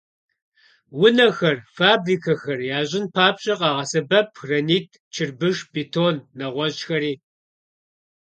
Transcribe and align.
Унэхэр, 1.03 1.57
фабрикэхэр 1.75 2.59
ящӀын 2.79 3.05
папщӀэ, 3.15 3.53
къагъэсэбэп 3.59 4.27
гранит, 4.41 4.87
чырбыш, 5.13 5.57
бетон, 5.73 6.15
нэгъуэщӀхэри. 6.37 7.13